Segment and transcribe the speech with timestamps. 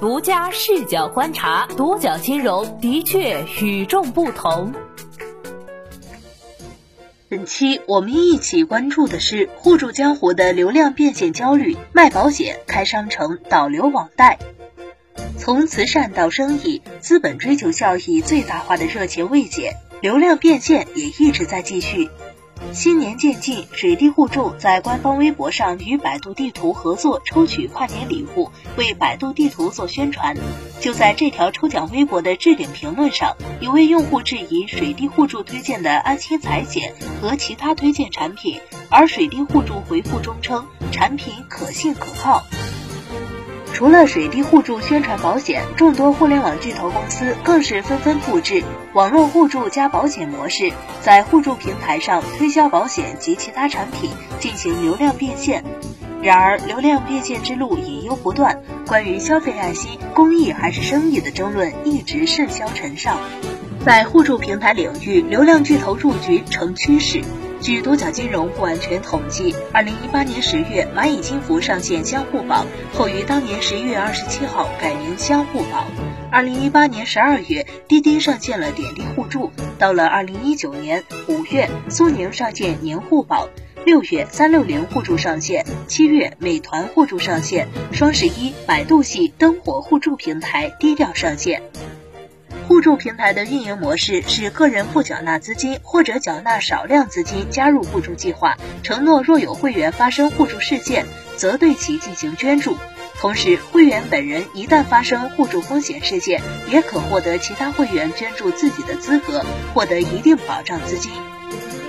[0.00, 4.72] 独家视角观察，独角金融的确与众不同。
[7.28, 14.38] 本期我们一起关注的是互助江湖的流量变现焦虑，卖保险、开商城、导流网贷。
[15.36, 22.08] 从慈善到生意，资本追求效益最大化的热情未减，流量变现也一直在继续。
[22.72, 30.36] 新年渐近，水滴互助在官方微博上与百度地图合作抽取跨年礼物，为百度地图做宣传。
[30.78, 38.60] 就在这条抽奖微博的置顶评论上，有位用户质疑水滴互助推荐的安心财险和其他推荐产品，
[38.90, 42.44] 而水滴互助回复中称产品可信可靠。
[43.78, 54.10] 除了水滴互助宣传保险，众多互联网巨头公司更是纷纷复制网络互助加保险模式，在互助平台上推销保险及其他产品，
[54.40, 55.62] 进行流量变现。
[56.20, 63.16] 然而，流量变现之路隐忧不断，关于消费爱心、公益还是生意的争论一直甚嚣尘上。
[63.86, 67.22] 在互助平台领域，流量巨头入局成趋势。
[67.60, 72.64] 据独角金融不完全统计，二零一八年十月，蚂蚁金服上线相互宝，
[72.94, 75.86] 后于当年十一月二十七号改名相互宝。
[76.30, 79.50] 二零一八年十二月，滴滴上线了点滴互助。
[79.78, 83.48] 到了二零一九年五月，苏宁上线年互宝。
[83.84, 85.64] 六月，三六零互助上线。
[85.86, 87.68] 七月，美团互助上线。
[87.92, 91.62] 双十一，百度系灯火互助平台低调上线。
[92.68, 101.06] 互助平台的运营模式是个人不缴纳资金或者缴纳少量资金加入互助计划，承诺若有会员发生互助事件，
[101.38, 102.76] 则对其进行捐助。
[103.18, 111.10] 同时，会员本人一旦发生互助风险事件，也可获得其他会员捐助自己的资格，获得一定保障资金。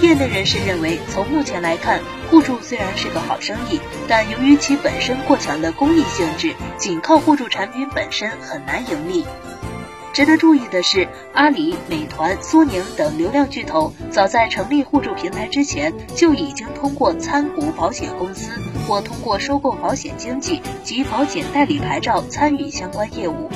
[0.00, 2.00] 业内人士认为，从目前来看，
[2.30, 3.78] 互助虽然是个好生意，
[4.08, 9.26] 但由于其本身过强的公益性质，仅靠互助产品本身很难盈利。
[10.12, 18.52] 值得注意的是，阿里、美团、苏宁等流量巨头早在成立互助平台之前，就已经通过参股保险公司
[18.86, 23.48] 或通过收购保险经纪及保险代理牌照参与相关业务。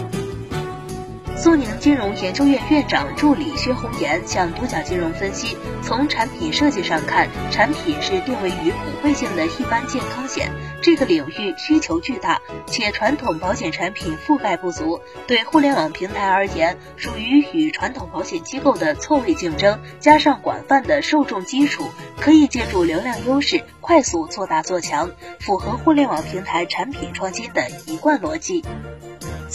[1.36, 10.50] 苏宁金融研究院院长助理薛红岩向独角金融分析，从产品设计上看，产品是定位于普惠性的一般健康险，
[10.82, 25.10] 这个领域需求巨大，且传统保险产品覆盖不足，对互联网平台而言，属于与传统保险机构的错位竞争，加上广泛的受众基础，可以借助流量优势快速做大做强，
[25.40, 28.64] 符合互联网平台产品创新的一贯逻辑。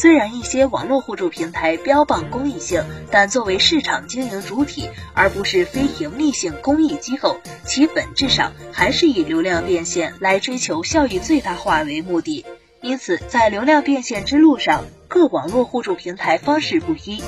[0.02, 12.44] 虽然一些网络互助平台标榜公益性，但作为市场经营主体，而不是非盈利性公益机构，其本质上还是以流量变现来追求效益最大化为目的。
[12.82, 17.22] 因此，在流量变现之路上，各网络互助平台方式不一。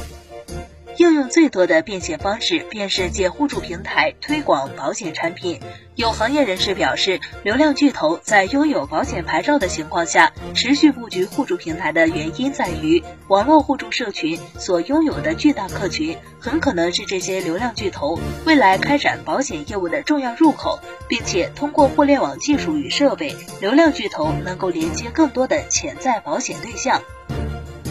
[0.98, 5.60] 应用最多的变现方式便是借互助平台推广保险产品。
[5.96, 27.02] 有行业人士表示，流量巨头在拥有保险牌照的情况下，持续布局互助平台的原因在于，网络互助社群所拥有的巨大客群，很可能是这些流量巨头未来开展保险业务的重要入口，并且通过互联网技术与设备，流量巨头能够连接更多的潜在保险对象。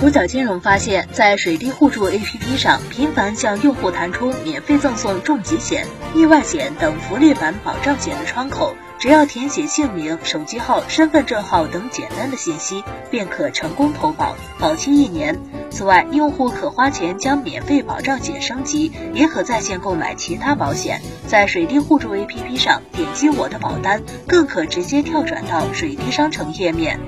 [0.03, 15.39] 独角金融发现，在水滴互助 APP 上，频繁向用户弹出免费赠送重疾险、意外险等福利版保障险的窗口，只要填写姓名、手机号、身份证号等简单的信息，便可成功投保，保期一年。
[15.71, 21.01] 此外，用户可花钱将免费保障险升级，也可在线购买其他保险。
[21.29, 26.99] 在水滴互助 APP 上点击我的保单，更可直接跳转到水滴商城页面。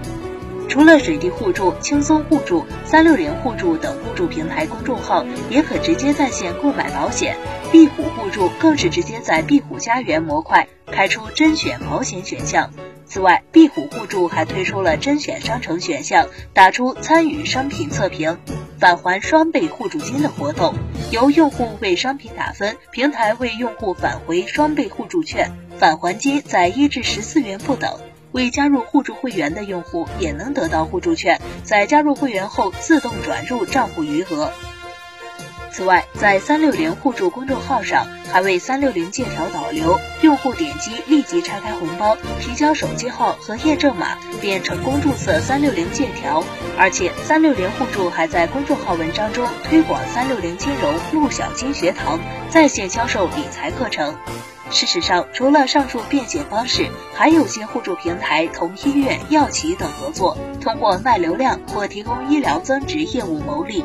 [0.69, 7.37] 除了水滴互助、轻松互助、三六零互助等互助平台公众号，也可直接在线购买保险。
[7.71, 12.71] 壁虎互助更是直接在壁虎家园模块开出甄选保险选项。
[13.07, 18.39] 此外，壁虎互助还推出了甄选商城选项，打出参与商品测评，
[18.79, 20.75] 返还双倍互助金的活动。
[21.11, 28.01] 由用户为商品打分，平台为用户返回双倍互助券，返还金在一至十四元不等。
[28.35, 34.51] 未加入互助会员的用户也能得到互助券，在加入会员后自动转入账户余额。
[35.71, 46.43] 此外，在三六零互助公众号上还为三六零借条导流，用户点击立即拆开红包，提交手机号和验证码，便成功注册三六零借条。
[46.77, 52.19] 而且，三六零互助还在公众号文章中推广三六零金融陆小金学堂
[52.51, 54.13] 在线销售理财课程。
[54.71, 63.85] 事实上，除了上述变现方式，还有些互助平台同医院、药企等合作，通过卖流量或提供医疗增值业务牟利。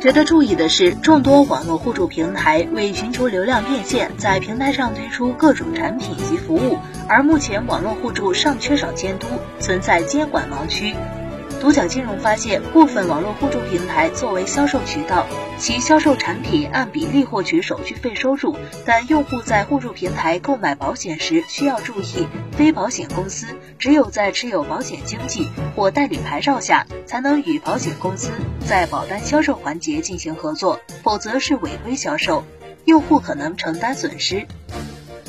[0.00, 6.76] 值得注意的是，众多网络互助平台为寻求流量变现，在平台上推出各种产品及服务，
[7.08, 9.28] 而目前网络互助尚缺少监督，
[9.60, 10.94] 存在监管盲区。
[11.62, 15.24] 独角金融发现，部分网络互助平台作为销售渠道，
[15.60, 23.46] 其销售产品按比例获取手续费收入，但用户在互助平台购买保险时需要注意，非保险公司
[23.78, 28.32] 只有在持有保险经纪或代理牌照下，才能与保险公司
[28.66, 32.42] 在保单销售环节进行合作，否则是违规销售，
[32.86, 34.48] 用户可能承担损失。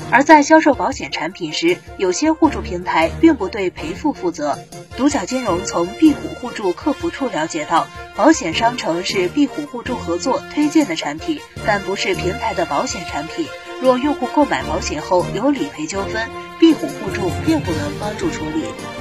[0.09, 4.57] 而在销售保险产品时，有些互助平台并不对赔付负责。
[4.95, 13.47] 独角金融从壁虎互助客服处了解到，保险商城是壁虎互助合作推荐的产品，但不是平台的保险产品。
[13.81, 16.29] 若用户购买保险后有理赔纠纷，
[16.59, 18.92] 壁虎互助并不能帮助处理。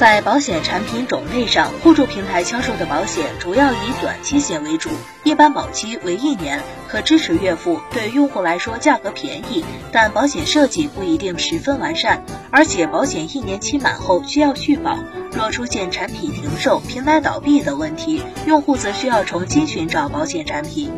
[0.00, 4.88] 在保险产品种类上，互助平台销售的保险主要以短期险为主，
[5.24, 9.62] 一般保期为一年，可支持月付，对用户来说价格便宜，
[9.92, 14.98] 但保险设计不一定十分完善，而且保险一年期满后需要续保，
[15.36, 20.90] 若出现产品停售、平台倒闭等问题，用户则需要重新寻找保险产品。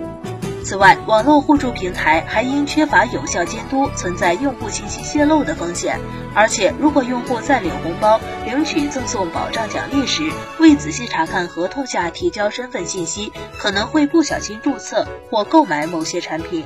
[0.62, 5.98] 此外，网络互助平台还因缺乏有效监督，存在用户信息泄露的风险。
[6.34, 16.64] 而且，如果用户在领红包、领取赠送保障奖励时，未仔细查看合同下提交身份信息，可能会不小心注册或购买某些产品。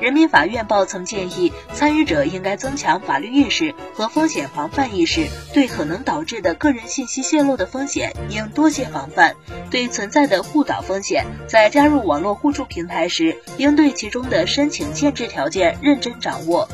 [0.00, 9.34] 人民法院报曾建议，参与者应该增强法律意识和风险防范意识，对可能导致的个人信息泄露的风险应多些防范。
[9.70, 16.68] 对存在的误导风险，在加入网络互助平台时，应对其中的申请限制条件认真掌握。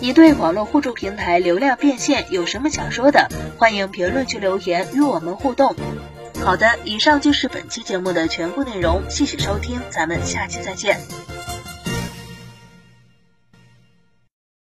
[0.00, 3.28] 你对网络互助平台流量变现有什么想说的？
[3.58, 5.76] 欢迎评论区留言与我们互动。
[6.42, 10.98] 好的，以上就是本期节目的全部内容，谢谢收听，咱们下期再见。